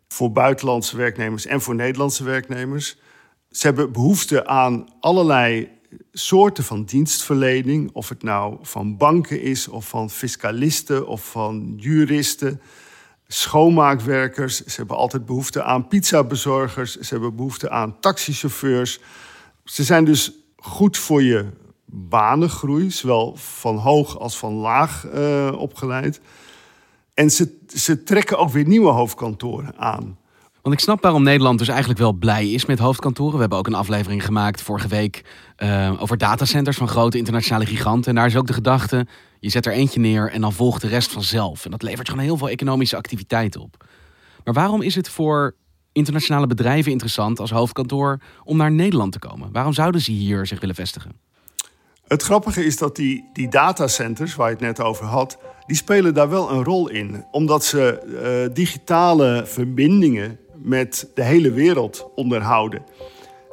Voor 0.07 0.31
buitenlandse 0.31 0.97
werknemers 0.97 1.45
en 1.45 1.61
voor 1.61 1.75
Nederlandse 1.75 2.23
werknemers. 2.23 2.97
Ze 3.49 3.67
hebben 3.67 3.91
behoefte 3.91 4.47
aan 4.47 4.87
allerlei 4.99 5.69
soorten 6.11 6.63
van 6.63 6.83
dienstverlening. 6.83 7.89
Of 7.93 8.09
het 8.09 8.23
nou 8.23 8.57
van 8.61 8.97
banken 8.97 9.41
is, 9.41 9.67
of 9.67 9.87
van 9.87 10.09
fiscalisten, 10.09 11.07
of 11.07 11.29
van 11.29 11.73
juristen. 11.77 12.61
Schoonmaakwerkers. 13.27 14.63
Ze 14.63 14.75
hebben 14.75 14.97
altijd 14.97 15.25
behoefte 15.25 15.63
aan 15.63 15.87
pizzabezorgers. 15.87 16.95
Ze 16.95 17.13
hebben 17.13 17.35
behoefte 17.35 17.69
aan 17.69 17.99
taxichauffeurs. 17.99 18.99
Ze 19.63 19.83
zijn 19.83 20.05
dus 20.05 20.31
goed 20.55 20.97
voor 20.97 21.23
je 21.23 21.45
banengroei, 21.85 22.91
zowel 22.91 23.35
van 23.35 23.77
hoog 23.77 24.19
als 24.19 24.37
van 24.37 24.53
laag 24.53 25.05
uh, 25.13 25.51
opgeleid. 25.57 26.21
En 27.13 27.29
ze, 27.29 27.57
ze 27.67 28.03
trekken 28.03 28.37
ook 28.37 28.49
weer 28.49 28.67
nieuwe 28.67 28.91
hoofdkantoren 28.91 29.77
aan. 29.77 30.17
Want 30.61 30.77
ik 30.77 30.83
snap 30.83 31.01
waarom 31.01 31.23
Nederland 31.23 31.59
dus 31.59 31.67
eigenlijk 31.67 31.99
wel 31.99 32.13
blij 32.13 32.49
is 32.49 32.65
met 32.65 32.79
hoofdkantoren. 32.79 33.33
We 33.33 33.39
hebben 33.39 33.57
ook 33.57 33.67
een 33.67 33.73
aflevering 33.73 34.25
gemaakt 34.25 34.61
vorige 34.61 34.87
week 34.87 35.25
uh, 35.57 35.93
over 36.01 36.17
datacenters 36.17 36.77
van 36.77 36.87
grote 36.87 37.17
internationale 37.17 37.65
giganten. 37.65 38.09
En 38.09 38.15
daar 38.15 38.25
is 38.25 38.35
ook 38.35 38.47
de 38.47 38.53
gedachte, 38.53 39.07
je 39.39 39.49
zet 39.49 39.65
er 39.65 39.73
eentje 39.73 39.99
neer 39.99 40.31
en 40.31 40.41
dan 40.41 40.53
volgt 40.53 40.81
de 40.81 40.87
rest 40.87 41.11
vanzelf. 41.11 41.65
En 41.65 41.71
dat 41.71 41.81
levert 41.81 42.09
gewoon 42.09 42.23
heel 42.23 42.37
veel 42.37 42.49
economische 42.49 42.97
activiteit 42.97 43.57
op. 43.57 43.85
Maar 44.43 44.53
waarom 44.53 44.81
is 44.81 44.95
het 44.95 45.09
voor 45.09 45.55
internationale 45.91 46.47
bedrijven 46.47 46.91
interessant 46.91 47.39
als 47.39 47.51
hoofdkantoor 47.51 48.19
om 48.43 48.57
naar 48.57 48.71
Nederland 48.71 49.11
te 49.11 49.19
komen? 49.19 49.51
Waarom 49.51 49.73
zouden 49.73 50.01
ze 50.01 50.11
hier 50.11 50.45
zich 50.45 50.59
willen 50.59 50.75
vestigen? 50.75 51.11
Het 52.07 52.23
grappige 52.23 52.65
is 52.65 52.77
dat 52.77 52.95
die, 52.95 53.29
die 53.33 53.47
datacenters, 53.47 54.35
waar 54.35 54.47
je 54.47 54.53
het 54.53 54.63
net 54.63 54.81
over 54.81 55.05
had, 55.05 55.37
die 55.65 55.75
spelen 55.75 56.13
daar 56.13 56.29
wel 56.29 56.51
een 56.51 56.63
rol 56.63 56.89
in. 56.89 57.25
Omdat 57.31 57.63
ze 57.63 58.01
uh, 58.47 58.55
digitale 58.55 59.43
verbindingen 59.45 60.39
met 60.55 61.09
de 61.13 61.23
hele 61.23 61.51
wereld 61.51 62.09
onderhouden. 62.15 62.83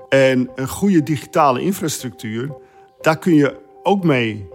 En 0.08 0.50
een 0.54 0.68
goede 0.68 1.02
digitale 1.02 1.60
infrastructuur, 1.60 2.54
daar 3.00 3.18
kun 3.18 3.34
je 3.34 3.60
ook 3.82 4.04
mee 4.04 4.48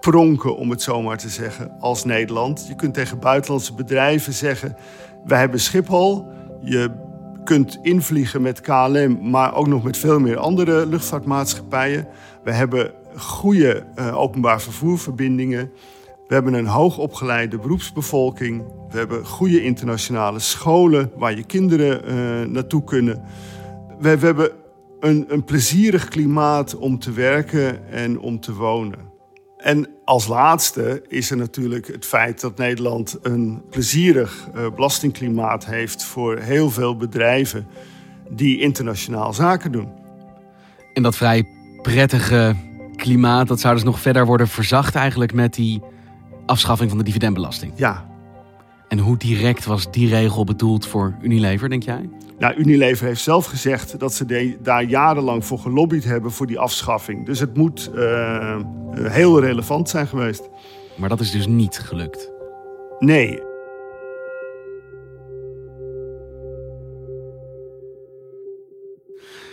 pronken, 0.00 0.56
om 0.56 0.70
het 0.70 0.82
zo 0.82 1.02
maar 1.02 1.18
te 1.18 1.28
zeggen, 1.28 1.76
als 1.80 2.04
Nederland. 2.04 2.66
Je 2.68 2.76
kunt 2.76 2.94
tegen 2.94 3.18
buitenlandse 3.18 3.74
bedrijven 3.74 4.32
zeggen: 4.32 4.76
wij 5.24 5.38
hebben 5.38 5.60
Schiphol. 5.60 6.26
Je 6.60 6.90
kunt 7.44 7.78
invliegen 7.82 8.42
met 8.42 8.60
KLM, 8.60 9.30
maar 9.30 9.54
ook 9.54 9.66
nog 9.66 9.82
met 9.82 9.96
veel 9.96 10.18
meer 10.18 10.36
andere 10.36 10.86
luchtvaartmaatschappijen. 10.86 12.08
We 12.44 12.52
hebben 12.52 12.92
goede 13.16 13.86
uh, 13.98 14.18
openbaar 14.18 14.60
vervoerverbindingen. 14.60 15.70
We 16.26 16.34
hebben 16.34 16.54
een 16.54 16.66
hoogopgeleide 16.66 17.58
beroepsbevolking. 17.58 18.64
We 18.90 18.98
hebben 18.98 19.26
goede 19.26 19.62
internationale 19.62 20.38
scholen 20.38 21.10
waar 21.16 21.36
je 21.36 21.44
kinderen 21.44 22.08
uh, 22.08 22.48
naartoe 22.48 22.84
kunnen. 22.84 23.22
We, 23.98 24.18
we 24.18 24.26
hebben 24.26 24.50
een, 25.00 25.24
een 25.28 25.44
plezierig 25.44 26.08
klimaat 26.08 26.76
om 26.76 26.98
te 26.98 27.12
werken 27.12 27.90
en 27.90 28.18
om 28.18 28.40
te 28.40 28.54
wonen. 28.54 29.12
En 29.56 29.88
als 30.04 30.26
laatste 30.26 31.04
is 31.08 31.30
er 31.30 31.36
natuurlijk 31.36 31.86
het 31.86 32.04
feit 32.04 32.40
dat 32.40 32.58
Nederland 32.58 33.18
een 33.22 33.62
plezierig 33.70 34.48
uh, 34.54 34.70
belastingklimaat 34.74 35.66
heeft 35.66 36.04
voor 36.04 36.38
heel 36.38 36.70
veel 36.70 36.96
bedrijven 36.96 37.66
die 38.30 38.60
internationaal 38.60 39.32
zaken 39.32 39.72
doen. 39.72 39.88
En 40.92 41.02
dat 41.02 41.16
vrij 41.16 41.46
prettige 41.82 42.56
klimaat, 43.04 43.48
dat 43.48 43.60
zou 43.60 43.74
dus 43.74 43.82
nog 43.84 44.00
verder 44.00 44.26
worden 44.26 44.48
verzacht 44.48 44.94
eigenlijk 44.94 45.32
met 45.32 45.54
die 45.54 45.82
afschaffing 46.46 46.88
van 46.90 46.98
de 46.98 47.04
dividendbelasting. 47.04 47.72
Ja. 47.76 48.06
En 48.88 48.98
hoe 48.98 49.16
direct 49.16 49.64
was 49.64 49.90
die 49.90 50.08
regel 50.08 50.44
bedoeld 50.44 50.86
voor 50.86 51.14
Unilever, 51.22 51.68
denk 51.68 51.82
jij? 51.82 52.08
Nou, 52.38 52.54
Unilever 52.54 53.06
heeft 53.06 53.20
zelf 53.20 53.46
gezegd 53.46 53.98
dat 53.98 54.14
ze 54.14 54.56
daar 54.62 54.82
jarenlang 54.82 55.44
voor 55.44 55.58
gelobbyd 55.58 56.04
hebben 56.04 56.30
voor 56.30 56.46
die 56.46 56.58
afschaffing. 56.58 57.26
Dus 57.26 57.40
het 57.40 57.56
moet 57.56 57.90
uh, 57.94 58.60
heel 58.94 59.40
relevant 59.40 59.88
zijn 59.88 60.06
geweest. 60.06 60.48
Maar 60.96 61.08
dat 61.08 61.20
is 61.20 61.30
dus 61.30 61.46
niet 61.46 61.78
gelukt? 61.78 62.32
Nee. 62.98 63.42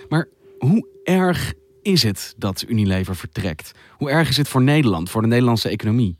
Maar 0.10 0.27
hoe 0.60 0.88
erg 1.03 1.53
is 1.82 2.04
het 2.04 2.34
dat 2.38 2.66
Unilever 2.68 3.16
vertrekt? 3.16 3.72
Hoe 3.98 4.10
erg 4.10 4.30
is 4.30 4.38
het 4.38 4.48
voor 4.48 4.62
Nederland, 4.62 5.10
voor 5.10 5.22
de 5.22 5.28
Nederlandse 5.28 5.70
economie? 5.70 6.20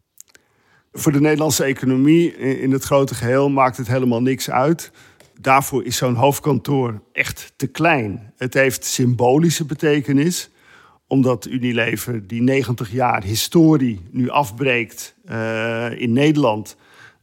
Voor 0.92 1.12
de 1.12 1.22
Nederlandse 1.22 1.64
economie 1.64 2.36
in 2.38 2.72
het 2.72 2.84
grote 2.84 3.16
geheel 3.16 3.50
maakt 3.50 3.78
het 3.78 3.88
helemaal 3.88 4.22
niks 4.22 4.50
uit. 4.50 4.92
Daarvoor 5.40 5.86
is 5.86 5.98
zo'n 5.98 6.16
hoofdkantoor 6.16 7.02
echt 7.12 7.54
te 7.56 7.68
klein. 7.68 8.34
Het 8.38 8.54
heeft 8.54 8.86
symbolische 8.86 9.66
betekenis, 9.66 10.50
omdat 11.08 11.46
Unilever 11.46 12.28
die 12.28 12.42
90 12.42 12.92
jaar 12.92 13.24
historie 13.24 14.02
nu 14.12 14.30
afbreekt 14.30 15.16
uh, 15.26 16.00
in 16.00 16.14
Nederland. 16.14 16.76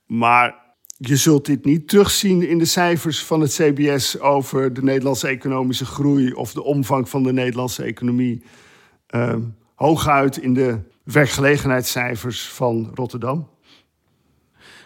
Maar 0.06 0.67
je 0.98 1.16
zult 1.16 1.46
dit 1.46 1.64
niet 1.64 1.88
terugzien 1.88 2.48
in 2.48 2.58
de 2.58 2.64
cijfers 2.64 3.24
van 3.24 3.40
het 3.40 3.52
CBS 3.52 4.20
over 4.20 4.72
de 4.72 4.82
Nederlandse 4.82 5.28
economische 5.28 5.84
groei 5.84 6.32
of 6.32 6.52
de 6.52 6.62
omvang 6.62 7.08
van 7.08 7.22
de 7.22 7.32
Nederlandse 7.32 7.82
economie. 7.82 8.42
Uh, 9.10 9.34
hooguit 9.74 10.36
in 10.36 10.54
de 10.54 10.78
werkgelegenheidscijfers 11.04 12.48
van 12.48 12.90
Rotterdam. 12.94 13.48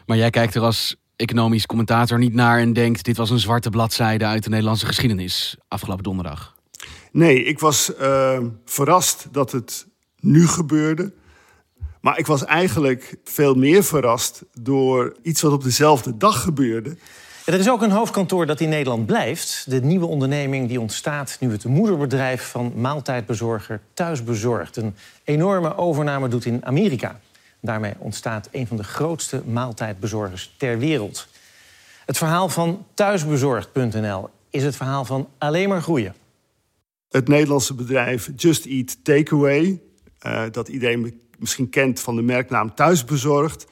Maar 0.07 0.17
jij 0.17 0.31
kijkt 0.31 0.55
er 0.55 0.63
als 0.63 0.97
economisch 1.17 1.67
commentator 1.67 2.19
niet 2.19 2.35
naar 2.35 2.59
en 2.59 2.73
denkt: 2.73 3.05
dit 3.05 3.17
was 3.17 3.31
een 3.31 3.39
zwarte 3.39 3.71
bladzijde 3.71 4.25
uit 4.25 4.45
de 4.45 4.51
Nederlandse 4.51 4.87
geschiedenis 4.87 5.57
afgelopen 5.69 6.05
donderdag? 6.05 6.57
Nee, 7.13 7.45
ik 7.45 7.59
was 7.59 7.93
uh, 8.01 8.39
verrast 8.65 9.29
dat 9.33 9.53
het 9.53 9.87
nu 10.21 10.47
gebeurde. 10.47 11.13
Maar 12.03 12.19
ik 12.19 12.27
was 12.27 12.45
eigenlijk 12.45 13.17
veel 13.25 13.55
meer 13.55 13.85
verrast 13.85 14.43
door 14.61 15.17
iets 15.23 15.41
wat 15.41 15.53
op 15.53 15.63
dezelfde 15.63 16.17
dag 16.17 16.43
gebeurde. 16.43 16.97
er 17.45 17.59
is 17.59 17.71
ook 17.71 17.83
een 17.83 17.91
hoofdkantoor 17.91 18.47
dat 18.47 18.61
in 18.61 18.69
Nederland 18.69 19.07
blijft. 19.07 19.65
De 19.69 19.81
nieuwe 19.81 20.07
onderneming 20.07 20.69
die 20.69 20.81
ontstaat 20.81 21.37
nu 21.41 21.51
het 21.51 21.65
moederbedrijf 21.65 22.51
van 22.51 22.73
maaltijdbezorger 22.77 23.81
Thuisbezorgd. 23.95 24.77
Een 24.77 24.95
enorme 25.25 25.77
overname 25.77 26.29
doet 26.29 26.45
in 26.45 26.65
Amerika. 26.65 27.21
Daarmee 27.61 27.95
ontstaat 27.99 28.49
een 28.53 28.67
van 28.67 28.77
de 28.77 28.85
grootste 28.85 29.43
maaltijdbezorgers 29.47 30.55
ter 30.57 30.79
wereld. 30.79 31.29
Het 32.07 32.19
verhaal 32.19 32.49
van 32.49 32.87
thuisbezorgd.nl 32.95 34.29
is 34.51 34.65
het 34.65 34.77
verhaal 34.77 35.05
van 35.05 35.29
alleen 35.39 35.69
maar 35.69 35.83
groeien. 35.83 36.15
Het 37.11 37.29
Nederlandse 37.29 37.75
bedrijf 37.75 38.31
Just 38.37 38.67
Eat 38.67 39.05
Takeaway, 39.05 39.81
uh, 40.27 40.43
dat 40.51 40.69
iedereen 40.69 41.01
misschien 41.43 41.69
kent 41.69 42.01
van 42.01 42.17
de 42.17 42.23
merknaam 42.23 42.75
Thuisbezorgd, 42.75 43.67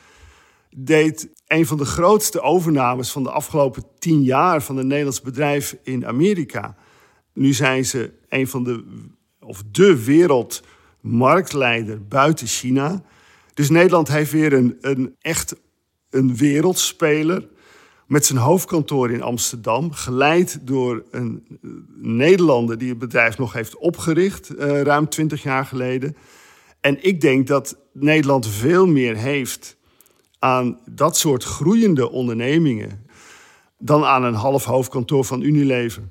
deed 0.77 1.29
een 1.47 1.67
van 1.67 1.77
de 1.77 1.85
grootste 1.85 2.41
overnames 2.41 3.11
van 3.11 3.23
de 3.23 3.31
afgelopen 3.31 3.85
tien 3.99 4.23
jaar 4.23 4.63
van 4.63 4.77
een 4.77 4.87
Nederlands 4.87 5.21
bedrijf 5.21 5.77
in 5.83 6.07
Amerika. 6.07 6.77
Nu 7.33 7.53
zijn 7.53 7.85
ze 7.85 8.13
een 8.29 8.49
van 8.49 8.65
de, 8.65 8.85
of 9.41 9.63
de 9.71 10.05
wereldmarktleider 10.05 12.07
buiten 12.07 12.47
China. 12.47 13.03
Dus 13.55 13.71
Nederland 13.71 14.09
heeft 14.09 14.33
weer 14.33 14.53
een, 14.53 14.77
een 14.81 15.17
echt 15.21 15.55
een 16.11 16.37
wereldspeler 16.37 17.49
met 18.07 18.27
zijn 18.27 18.39
hoofdkantoor 18.39 19.11
in 19.11 19.23
Amsterdam, 19.23 19.93
geleid 19.93 20.59
door 20.63 21.05
een 21.11 21.47
Nederlander 21.97 22.79
die 22.79 22.89
het 22.89 22.99
bedrijf 22.99 23.39
nog 23.39 23.53
heeft 23.53 23.77
opgericht, 23.77 24.51
uh, 24.51 24.81
ruim 24.81 25.09
twintig 25.09 25.43
jaar 25.43 25.65
geleden. 25.65 26.17
En 26.81 27.05
ik 27.05 27.21
denk 27.21 27.47
dat 27.47 27.77
Nederland 27.93 28.47
veel 28.47 28.87
meer 28.87 29.17
heeft 29.17 29.77
aan 30.39 30.79
dat 30.91 31.17
soort 31.17 31.45
groeiende 31.45 32.11
ondernemingen. 32.11 33.09
dan 33.83 34.05
aan 34.05 34.25
een 34.25 34.35
half 34.35 34.65
hoofdkantoor 34.65 35.25
van 35.25 35.43
Unilever. 35.43 36.03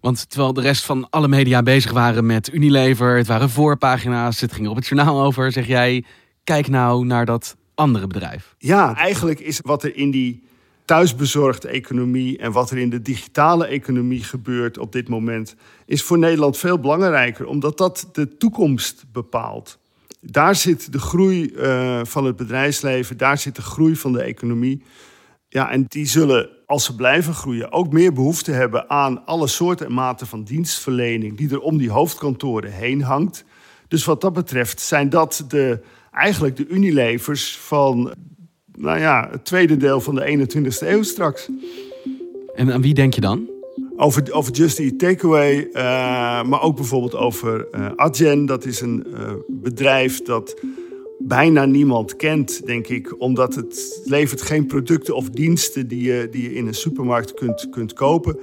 Want 0.00 0.30
terwijl 0.30 0.52
de 0.52 0.60
rest 0.60 0.84
van 0.84 1.10
alle 1.10 1.28
media 1.28 1.62
bezig 1.62 1.92
waren 1.92 2.26
met 2.26 2.52
Unilever, 2.52 3.16
het 3.16 3.26
waren 3.26 3.50
voorpagina's, 3.50 4.40
het 4.40 4.52
ging 4.52 4.64
er 4.64 4.70
op 4.70 4.76
het 4.76 4.86
journaal 4.86 5.22
over, 5.22 5.52
zeg 5.52 5.66
jij, 5.66 6.04
kijk 6.44 6.68
nou 6.68 7.06
naar 7.06 7.26
dat 7.26 7.56
andere 7.74 8.06
bedrijf. 8.06 8.54
Ja, 8.58 8.94
eigenlijk 8.96 9.40
is 9.40 9.60
wat 9.62 9.82
er 9.82 9.96
in 9.96 10.10
die 10.10 10.42
thuisbezorgde 10.84 11.68
economie 11.68 12.38
en 12.38 12.52
wat 12.52 12.70
er 12.70 12.78
in 12.78 12.90
de 12.90 13.02
digitale 13.02 13.66
economie 13.66 14.24
gebeurt 14.24 14.78
op 14.78 14.92
dit 14.92 15.08
moment, 15.08 15.54
is 15.86 16.02
voor 16.02 16.18
Nederland 16.18 16.56
veel 16.56 16.78
belangrijker, 16.78 17.46
omdat 17.46 17.78
dat 17.78 18.08
de 18.12 18.36
toekomst 18.36 19.04
bepaalt. 19.12 19.78
Daar 20.20 20.54
zit 20.54 20.92
de 20.92 20.98
groei 20.98 21.52
uh, 21.54 22.00
van 22.04 22.24
het 22.24 22.36
bedrijfsleven, 22.36 23.16
daar 23.16 23.38
zit 23.38 23.56
de 23.56 23.62
groei 23.62 23.96
van 23.96 24.12
de 24.12 24.22
economie. 24.22 24.82
Ja, 25.48 25.70
en 25.70 25.84
die 25.88 26.06
zullen, 26.06 26.48
als 26.66 26.84
ze 26.84 26.94
blijven 26.94 27.34
groeien, 27.34 27.72
ook 27.72 27.92
meer 27.92 28.12
behoefte 28.12 28.50
hebben 28.52 28.90
aan 28.90 29.26
alle 29.26 29.46
soorten 29.46 29.86
en 29.86 29.92
maten 29.92 30.26
van 30.26 30.44
dienstverlening 30.44 31.36
die 31.36 31.50
er 31.50 31.60
om 31.60 31.78
die 31.78 31.90
hoofdkantoren 31.90 32.72
heen 32.72 33.02
hangt. 33.02 33.44
Dus 33.88 34.04
wat 34.04 34.20
dat 34.20 34.32
betreft 34.32 34.80
zijn 34.80 35.08
dat 35.08 35.44
de, 35.48 35.80
eigenlijk 36.10 36.56
de 36.56 36.66
Unilevers 36.66 37.58
van 37.58 38.14
nou 38.76 38.98
ja, 38.98 39.28
het 39.30 39.44
tweede 39.44 39.76
deel 39.76 40.00
van 40.00 40.14
de 40.14 40.46
21ste 40.46 40.88
eeuw 40.88 41.02
straks. 41.02 41.48
En 42.54 42.72
aan 42.72 42.82
wie 42.82 42.94
denk 42.94 43.14
je 43.14 43.20
dan? 43.20 43.48
Over, 43.96 44.32
over 44.32 44.52
Just 44.52 44.78
Eat 44.78 44.98
Takeaway, 44.98 45.68
uh, 45.72 45.74
maar 46.42 46.62
ook 46.62 46.76
bijvoorbeeld 46.76 47.14
over 47.14 47.66
uh, 47.72 47.86
Adyen. 47.96 48.46
Dat 48.46 48.64
is 48.64 48.80
een 48.80 49.06
uh, 49.14 49.32
bedrijf 49.48 50.22
dat 50.22 50.60
bijna 51.18 51.64
niemand 51.64 52.16
kent, 52.16 52.66
denk 52.66 52.88
ik. 52.88 53.20
Omdat 53.20 53.54
het 53.54 54.00
levert 54.04 54.42
geen 54.42 54.66
producten 54.66 55.16
of 55.16 55.30
diensten 55.30 55.88
die 55.88 56.02
je, 56.02 56.28
die 56.30 56.42
je 56.42 56.54
in 56.54 56.66
een 56.66 56.74
supermarkt 56.74 57.34
kunt, 57.34 57.68
kunt 57.70 57.92
kopen. 57.92 58.38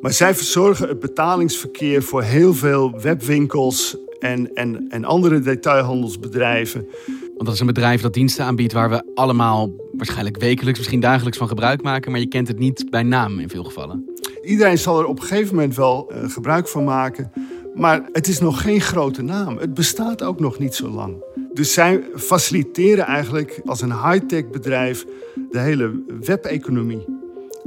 Maar 0.00 0.12
zij 0.12 0.34
verzorgen 0.34 0.88
het 0.88 1.00
betalingsverkeer 1.00 2.02
voor 2.02 2.22
heel 2.22 2.54
veel 2.54 3.00
webwinkels 3.00 3.96
en, 4.18 4.54
en, 4.54 4.86
en 4.88 5.04
andere 5.04 5.40
detailhandelsbedrijven. 5.40 6.86
Want 7.36 7.48
dat 7.48 7.54
is 7.54 7.60
een 7.60 7.74
bedrijf 7.74 8.00
dat 8.00 8.14
diensten 8.14 8.44
aanbiedt 8.44 8.72
waar 8.72 8.90
we 8.90 9.02
allemaal 9.14 9.74
waarschijnlijk 9.92 10.40
wekelijks, 10.40 10.78
misschien 10.78 11.00
dagelijks 11.00 11.38
van 11.38 11.48
gebruik 11.48 11.82
maken. 11.82 12.10
Maar 12.10 12.20
je 12.20 12.26
kent 12.26 12.48
het 12.48 12.58
niet 12.58 12.90
bij 12.90 13.02
naam 13.02 13.38
in 13.38 13.48
veel 13.48 13.64
gevallen. 13.64 14.04
Iedereen 14.42 14.78
zal 14.78 14.98
er 14.98 15.06
op 15.06 15.20
een 15.20 15.26
gegeven 15.26 15.54
moment 15.54 15.76
wel 15.76 16.12
uh, 16.12 16.30
gebruik 16.30 16.68
van 16.68 16.84
maken. 16.84 17.32
Maar 17.74 18.08
het 18.12 18.28
is 18.28 18.40
nog 18.40 18.62
geen 18.62 18.80
grote 18.80 19.22
naam. 19.22 19.56
Het 19.56 19.74
bestaat 19.74 20.22
ook 20.22 20.40
nog 20.40 20.58
niet 20.58 20.74
zo 20.74 20.88
lang. 20.88 21.24
Dus 21.52 21.72
zij 21.72 22.02
faciliteren 22.14 23.04
eigenlijk 23.04 23.60
als 23.64 23.80
een 23.80 23.92
high-tech 23.92 24.50
bedrijf 24.50 25.06
de 25.50 25.58
hele 25.58 26.02
web-economie. 26.20 27.04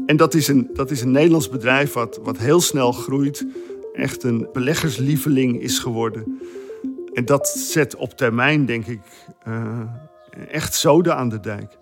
En 0.06 0.18
dat 0.18 0.34
is 0.34 0.48
een, 0.48 0.70
dat 0.74 0.92
is 0.92 1.02
een 1.02 1.12
Nederlands 1.12 1.50
bedrijf 1.50 1.94
wat, 1.94 2.20
wat 2.24 2.38
heel 2.38 2.62
snel 2.62 2.92
groeit. 2.92 3.46
Echt 3.94 4.24
een 4.24 4.48
beleggerslieveling 4.54 5.62
is 5.62 5.80
geworden. 5.80 6.40
En 7.20 7.26
dat 7.26 7.48
zet 7.48 7.96
op 7.96 8.18
termijn, 8.18 8.66
denk 8.66 8.86
ik, 8.86 9.00
uh, 9.48 9.80
echt 10.52 10.76
zoden 10.76 11.16
aan 11.16 11.30
de 11.30 11.40
dijk. 11.40 11.78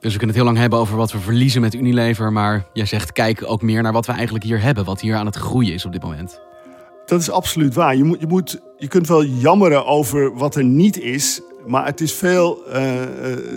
Dus 0.00 0.12
we 0.12 0.18
kunnen 0.18 0.26
het 0.28 0.36
heel 0.36 0.44
lang 0.44 0.58
hebben 0.58 0.78
over 0.78 0.96
wat 0.96 1.12
we 1.12 1.18
verliezen 1.18 1.60
met 1.60 1.74
Unilever. 1.74 2.32
Maar 2.32 2.64
jij 2.72 2.86
zegt, 2.86 3.12
kijk 3.12 3.42
ook 3.46 3.62
meer 3.62 3.82
naar 3.82 3.92
wat 3.92 4.06
we 4.06 4.12
eigenlijk 4.12 4.44
hier 4.44 4.62
hebben. 4.62 4.84
Wat 4.84 5.00
hier 5.00 5.16
aan 5.16 5.26
het 5.26 5.36
groeien 5.36 5.72
is 5.72 5.84
op 5.84 5.92
dit 5.92 6.02
moment. 6.02 6.40
Dat 7.06 7.20
is 7.20 7.30
absoluut 7.30 7.74
waar. 7.74 7.96
Je, 7.96 8.04
moet, 8.04 8.20
je, 8.20 8.26
moet, 8.26 8.60
je 8.78 8.88
kunt 8.88 9.08
wel 9.08 9.24
jammeren 9.24 9.86
over 9.86 10.36
wat 10.36 10.54
er 10.54 10.64
niet 10.64 10.98
is. 10.98 11.40
Maar 11.66 11.86
het 11.86 12.00
is 12.00 12.12
veel 12.12 12.62
uh, 12.68 12.92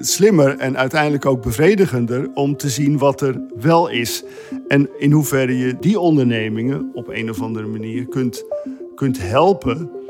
slimmer 0.01 0.57
en 0.57 0.77
uiteindelijk 0.77 1.25
ook 1.25 1.41
bevredigender 1.41 2.29
om 2.34 2.57
te 2.57 2.69
zien 2.69 2.98
wat 2.98 3.22
er 3.22 3.41
wel 3.55 3.89
is. 3.89 4.24
En 4.67 4.89
in 4.98 5.12
hoeverre 5.12 5.57
je 5.57 5.77
die 5.79 6.00
ondernemingen 6.00 6.91
op 6.93 7.07
een 7.07 7.29
of 7.29 7.41
andere 7.41 7.67
manier 7.67 8.07
kunt, 8.07 8.43
kunt 8.95 9.22
helpen 9.22 10.03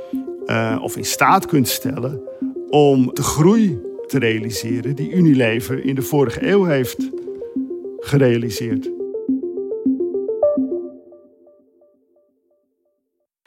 uh, 0.45 0.79
of 0.81 0.97
in 0.97 1.05
staat 1.05 1.45
kunt 1.45 1.67
stellen 1.67 2.21
om 2.69 3.09
de 3.13 3.23
groei 3.23 3.79
te 4.07 4.19
realiseren 4.19 4.95
die 4.95 5.11
Unilever 5.11 5.85
in 5.85 5.95
de 5.95 6.01
vorige 6.01 6.47
eeuw 6.47 6.63
heeft 6.63 7.09
gerealiseerd. 7.99 8.89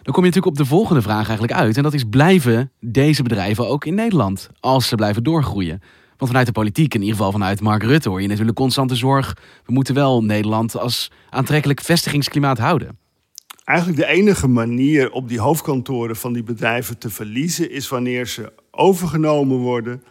Dan 0.03 0.17
kom 0.17 0.27
je 0.27 0.33
natuurlijk 0.33 0.61
op 0.61 0.67
de 0.67 0.75
volgende 0.75 1.03
vraag 1.03 1.27
eigenlijk 1.27 1.53
uit. 1.53 1.77
En 1.77 1.83
dat 1.83 1.95
is: 1.95 2.05
blijven 2.05 2.73
deze 2.81 3.23
bedrijven 3.23 3.69
ook 3.69 3.85
in 3.85 3.95
Nederland 3.95 4.51
als 4.61 4.89
ze 4.89 4.95
blijven 4.95 5.23
doorgroeien? 5.23 5.81
Want 6.17 6.31
vanuit 6.31 6.47
de 6.47 6.53
politiek, 6.53 6.95
in 6.95 7.01
ieder 7.01 7.17
geval 7.17 7.33
vanuit 7.33 7.61
Mark 7.61 7.83
Rutte, 7.83 8.09
hoor 8.09 8.23
je 8.23 8.29
natuurlijk 8.29 8.57
constante 8.57 8.95
zorg. 8.95 9.37
We 9.65 9.73
moeten 9.73 9.95
wel 9.95 10.25
Nederland 10.25 10.79
als 10.79 11.11
aantrekkelijk 11.31 11.81
vestigingsklimaat 11.81 12.59
houden. 12.59 12.99
Eigenlijk 13.69 13.99
de 13.99 14.07
enige 14.07 14.47
manier 14.49 15.11
op 15.11 15.29
die 15.29 15.41
hoofdkantoren 15.41 16.17
van 16.17 16.33
die 16.33 16.43
bedrijven 16.43 16.99
te 16.99 17.11
verliezen 17.11 17.71
is 17.71 17.89
wanneer 17.89 18.27
ze 18.27 18.53
overgenomen 18.71 19.57
worden 19.57 20.03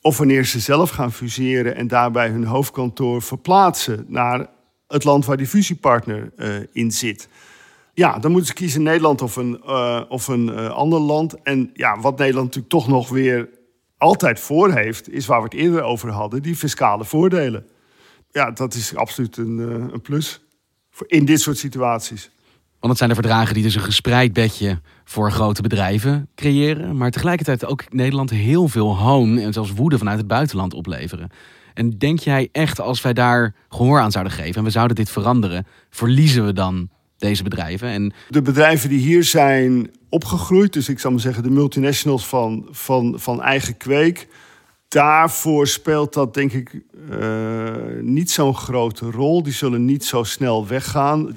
of 0.00 0.18
wanneer 0.18 0.44
ze 0.44 0.60
zelf 0.60 0.90
gaan 0.90 1.12
fuseren 1.12 1.76
en 1.76 1.88
daarbij 1.88 2.28
hun 2.28 2.44
hoofdkantoor 2.44 3.22
verplaatsen 3.22 4.04
naar 4.08 4.46
het 4.88 5.04
land 5.04 5.24
waar 5.24 5.36
die 5.36 5.46
fusiepartner 5.46 6.32
uh, 6.36 6.48
in 6.72 6.90
zit. 6.90 7.28
Ja, 7.94 8.18
dan 8.18 8.30
moeten 8.30 8.48
ze 8.48 8.54
kiezen 8.54 8.82
Nederland 8.82 9.22
of 9.22 9.36
een, 9.36 9.60
uh, 9.66 10.02
of 10.08 10.28
een 10.28 10.48
uh, 10.48 10.70
ander 10.70 11.00
land. 11.00 11.42
En 11.42 11.70
ja, 11.72 12.00
wat 12.00 12.18
Nederland 12.18 12.46
natuurlijk 12.46 12.72
toch 12.72 12.88
nog 12.88 13.08
weer 13.08 13.48
altijd 13.98 14.40
voor 14.40 14.72
heeft, 14.72 15.12
is 15.12 15.26
waar 15.26 15.38
we 15.38 15.44
het 15.44 15.54
eerder 15.54 15.82
over 15.82 16.10
hadden, 16.10 16.42
die 16.42 16.56
fiscale 16.56 17.04
voordelen. 17.04 17.66
Ja, 18.30 18.50
dat 18.50 18.74
is 18.74 18.96
absoluut 18.96 19.36
een, 19.36 19.58
een 19.92 20.02
plus 20.02 20.40
in 21.06 21.24
dit 21.24 21.40
soort 21.40 21.58
situaties. 21.58 22.32
Want 22.84 22.98
het 22.98 23.06
zijn 23.06 23.18
de 23.18 23.28
verdragen 23.28 23.54
die 23.54 23.62
dus 23.62 23.74
een 23.74 23.90
gespreid 23.92 24.32
bedje 24.32 24.80
voor 25.04 25.32
grote 25.32 25.62
bedrijven 25.62 26.28
creëren. 26.34 26.96
Maar 26.96 27.10
tegelijkertijd 27.10 27.64
ook 27.64 27.84
Nederland 27.92 28.30
heel 28.30 28.68
veel 28.68 28.96
hoon 28.96 29.38
en 29.38 29.52
zelfs 29.52 29.72
woede 29.72 29.98
vanuit 29.98 30.18
het 30.18 30.26
buitenland 30.26 30.74
opleveren. 30.74 31.30
En 31.74 31.98
denk 31.98 32.18
jij 32.18 32.48
echt 32.52 32.80
als 32.80 33.02
wij 33.02 33.12
daar 33.12 33.54
gehoor 33.68 34.00
aan 34.00 34.10
zouden 34.10 34.32
geven 34.32 34.54
en 34.54 34.64
we 34.64 34.70
zouden 34.70 34.96
dit 34.96 35.10
veranderen, 35.10 35.66
verliezen 35.90 36.46
we 36.46 36.52
dan 36.52 36.88
deze 37.18 37.42
bedrijven? 37.42 37.88
En... 37.88 38.12
De 38.28 38.42
bedrijven 38.42 38.88
die 38.88 39.00
hier 39.00 39.24
zijn 39.24 39.90
opgegroeid, 40.08 40.72
dus 40.72 40.88
ik 40.88 40.98
zou 40.98 41.12
maar 41.12 41.22
zeggen 41.22 41.42
de 41.42 41.50
multinationals 41.50 42.26
van, 42.26 42.68
van, 42.70 43.14
van 43.18 43.42
eigen 43.42 43.76
kweek. 43.76 44.28
Daarvoor 44.88 45.66
speelt 45.66 46.12
dat 46.12 46.34
denk 46.34 46.52
ik 46.52 46.82
uh, 47.10 47.70
niet 48.00 48.30
zo'n 48.30 48.54
grote 48.54 49.10
rol. 49.10 49.42
Die 49.42 49.52
zullen 49.52 49.84
niet 49.84 50.04
zo 50.04 50.22
snel 50.22 50.66
weggaan. 50.66 51.34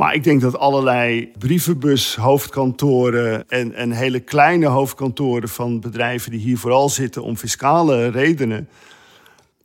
Maar 0.00 0.14
ik 0.14 0.24
denk 0.24 0.40
dat 0.40 0.58
allerlei 0.58 1.30
brievenbus-hoofdkantoren 1.38 3.48
en, 3.48 3.74
en 3.74 3.90
hele 3.90 4.20
kleine 4.20 4.66
hoofdkantoren 4.66 5.48
van 5.48 5.80
bedrijven 5.80 6.30
die 6.30 6.40
hier 6.40 6.58
vooral 6.58 6.88
zitten 6.88 7.22
om 7.22 7.36
fiscale 7.36 8.08
redenen, 8.08 8.68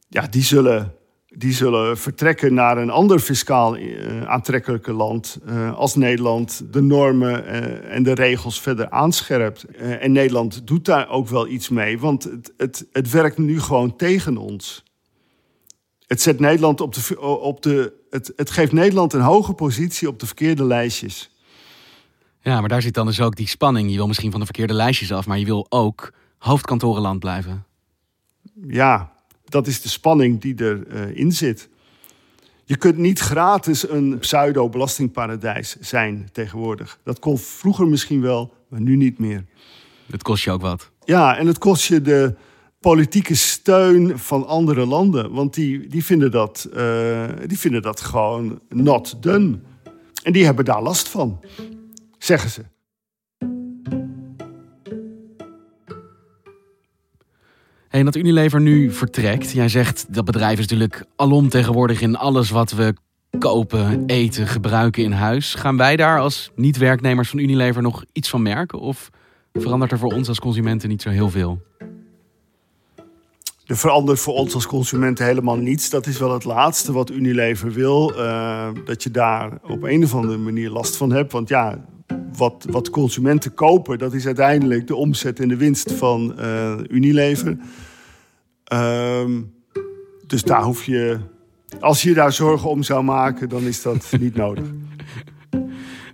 ja, 0.07 0.27
die 0.29 0.43
zullen, 0.43 0.93
die 1.27 1.53
zullen 1.53 1.97
vertrekken 1.97 2.53
naar 2.53 2.77
een 2.77 2.89
ander 2.89 3.19
fiscaal 3.19 3.77
uh, 3.77 4.23
aantrekkelijke 4.23 4.93
land 4.93 5.39
uh, 5.49 5.77
als 5.77 5.95
Nederland 5.95 6.73
de 6.73 6.81
normen 6.81 7.43
uh, 7.43 7.95
en 7.95 8.03
de 8.03 8.13
regels 8.13 8.61
verder 8.61 8.89
aanscherpt. 8.89 9.65
en 9.75 10.11
Nederland 10.11 10.67
doet 10.67 10.85
daar 10.85 11.09
ook 11.09 11.27
wel 11.27 11.47
iets 11.47 11.69
mee, 11.69 11.99
want 11.99 12.23
het, 12.23 12.53
het, 12.57 12.87
het 12.91 13.11
werkt 13.11 13.37
nu 13.37 13.59
gewoon 13.59 13.95
tegen 13.95 14.37
ons. 14.37 14.84
Het 16.07 16.21
zet 16.21 16.39
Nederland 16.39 16.81
op 16.81 16.93
de, 16.93 17.19
op 17.21 17.61
de 17.61 17.93
het, 18.09 18.33
het 18.35 18.51
geeft 18.51 18.71
Nederland 18.71 19.13
een 19.13 19.21
hoge 19.21 19.53
positie 19.53 20.07
op 20.07 20.19
de 20.19 20.25
verkeerde 20.25 20.63
lijstjes. 20.63 21.29
Ja, 22.41 22.59
maar 22.59 22.69
daar 22.69 22.81
zit 22.81 22.93
dan 22.93 23.05
dus 23.05 23.21
ook 23.21 23.35
die 23.35 23.47
spanning. 23.47 23.89
Je 23.89 23.95
wil 23.95 24.07
misschien 24.07 24.31
van 24.31 24.39
de 24.39 24.45
verkeerde 24.45 24.73
lijstjes 24.73 25.11
af, 25.11 25.25
maar 25.25 25.39
je 25.39 25.45
wil 25.45 25.65
ook 25.69 26.13
hoofdkantorenland 26.37 27.19
blijven. 27.19 27.65
Ja, 28.67 29.11
dat 29.45 29.67
is 29.67 29.81
de 29.81 29.89
spanning 29.89 30.41
die 30.41 30.55
erin 30.57 31.27
uh, 31.27 31.33
zit. 31.33 31.69
Je 32.63 32.77
kunt 32.77 32.97
niet 32.97 33.19
gratis 33.19 33.89
een 33.89 34.17
pseudo-belastingparadijs 34.19 35.75
zijn 35.79 36.29
tegenwoordig. 36.31 36.99
Dat 37.03 37.19
kon 37.19 37.37
vroeger 37.37 37.87
misschien 37.87 38.21
wel, 38.21 38.53
maar 38.67 38.81
nu 38.81 38.95
niet 38.95 39.19
meer. 39.19 39.45
Het 40.11 40.23
kost 40.23 40.43
je 40.43 40.51
ook 40.51 40.61
wat. 40.61 40.91
Ja, 41.03 41.37
en 41.37 41.47
het 41.47 41.57
kost 41.57 41.83
je 41.83 42.01
de, 42.01 42.35
politieke 42.91 43.35
steun 43.35 44.19
van 44.19 44.47
andere 44.47 44.85
landen. 44.85 45.31
Want 45.31 45.53
die, 45.53 45.87
die, 45.87 46.05
vinden, 46.05 46.31
dat, 46.31 46.69
uh, 46.75 47.23
die 47.45 47.59
vinden 47.59 47.81
dat 47.81 48.01
gewoon 48.01 48.59
not 48.69 49.23
done. 49.23 49.59
En 50.23 50.33
die 50.33 50.45
hebben 50.45 50.65
daar 50.65 50.81
last 50.81 51.07
van, 51.07 51.39
zeggen 52.17 52.49
ze. 52.49 52.61
En 57.89 58.05
dat 58.05 58.15
Unilever 58.15 58.61
nu 58.61 58.91
vertrekt. 58.91 59.51
Jij 59.51 59.69
zegt 59.69 60.13
dat 60.13 60.25
bedrijf 60.25 60.59
is 60.59 60.67
natuurlijk 60.67 61.05
alom 61.15 61.49
tegenwoordig 61.49 62.01
in 62.01 62.15
alles 62.15 62.49
wat 62.49 62.71
we 62.71 62.93
kopen, 63.39 64.03
eten, 64.05 64.47
gebruiken 64.47 65.03
in 65.03 65.11
huis. 65.11 65.53
Gaan 65.53 65.77
wij 65.77 65.95
daar 65.95 66.19
als 66.19 66.51
niet-werknemers 66.55 67.29
van 67.29 67.39
Unilever 67.39 67.81
nog 67.81 68.05
iets 68.11 68.29
van 68.29 68.41
merken? 68.41 68.79
Of 68.79 69.09
verandert 69.53 69.91
er 69.91 69.99
voor 69.99 70.13
ons 70.13 70.27
als 70.27 70.39
consumenten 70.39 70.89
niet 70.89 71.01
zo 71.01 71.09
heel 71.09 71.29
veel? 71.29 71.61
Er 73.65 73.77
verandert 73.77 74.19
voor 74.19 74.33
ons 74.33 74.53
als 74.53 74.65
consumenten 74.65 75.25
helemaal 75.25 75.55
niets. 75.55 75.89
Dat 75.89 76.07
is 76.07 76.19
wel 76.19 76.33
het 76.33 76.43
laatste 76.43 76.91
wat 76.91 77.11
Unilever 77.11 77.71
wil. 77.71 78.13
Uh, 78.17 78.67
dat 78.85 79.03
je 79.03 79.11
daar 79.11 79.57
op 79.63 79.83
een 79.83 80.03
of 80.03 80.13
andere 80.15 80.37
manier 80.37 80.69
last 80.69 80.97
van 80.97 81.11
hebt. 81.11 81.31
Want 81.31 81.49
ja, 81.49 81.85
wat, 82.37 82.65
wat 82.69 82.89
consumenten 82.89 83.53
kopen, 83.53 83.97
dat 83.97 84.13
is 84.13 84.25
uiteindelijk 84.25 84.87
de 84.87 84.95
omzet 84.95 85.39
en 85.39 85.47
de 85.47 85.55
winst 85.55 85.91
van 85.91 86.35
uh, 86.39 86.73
Unilever. 86.87 87.57
Uh, 88.73 89.29
dus 90.27 90.43
daar 90.43 90.63
hoef 90.63 90.83
je, 90.83 91.19
als 91.79 92.01
je 92.01 92.13
daar 92.13 92.33
zorgen 92.33 92.69
om 92.69 92.83
zou 92.83 93.03
maken, 93.03 93.49
dan 93.49 93.61
is 93.61 93.81
dat 93.81 94.11
niet 94.19 94.35
nodig. 94.35 94.65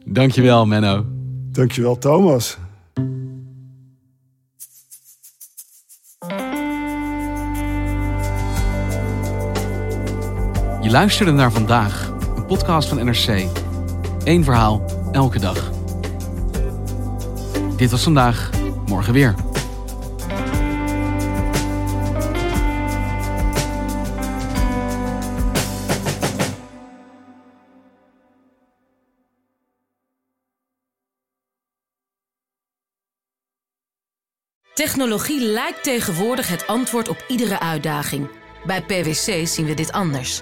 Dankjewel, 0.06 0.66
Menno. 0.66 1.06
Dankjewel, 1.52 1.98
Thomas. 1.98 2.58
Je 10.82 10.90
luisterde 10.90 11.32
naar 11.32 11.52
vandaag, 11.52 12.14
een 12.36 12.46
podcast 12.46 12.90
van 12.90 13.06
NRC. 13.06 13.48
Eén 14.24 14.44
verhaal, 14.44 14.86
elke 15.12 15.40
dag. 15.40 15.72
Dit 17.76 17.92
was 17.92 18.04
vandaag, 18.04 18.50
morgen 18.86 19.14
weer. 19.14 19.36
Technologie 34.74 35.42
lijkt 35.42 35.84
tegenwoordig 35.84 36.48
het 36.48 36.68
antwoord 36.68 37.10
op 37.10 37.26
iedere 37.28 37.60
uitdaging. 37.60 38.30
Bij 38.66 38.82
PwC 38.82 39.48
zien 39.48 39.66
we 39.66 39.74
dit 39.74 39.92
anders. 39.92 40.42